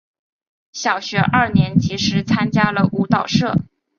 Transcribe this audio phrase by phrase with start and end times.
[0.73, 3.55] 小学二年级时参加了舞蹈社。